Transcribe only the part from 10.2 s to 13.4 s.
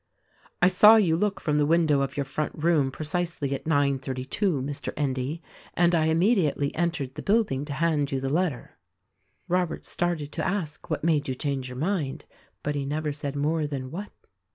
to ask, What made you change your mind? But he never said